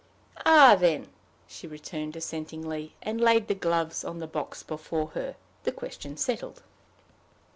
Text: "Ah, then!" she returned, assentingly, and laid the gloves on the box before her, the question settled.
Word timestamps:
"Ah, 0.47 0.75
then!" 0.79 1.09
she 1.45 1.67
returned, 1.67 2.15
assentingly, 2.15 2.93
and 3.03 3.21
laid 3.21 3.47
the 3.47 3.53
gloves 3.53 4.03
on 4.03 4.17
the 4.17 4.25
box 4.25 4.63
before 4.63 5.09
her, 5.09 5.35
the 5.63 5.71
question 5.71 6.17
settled. 6.17 6.63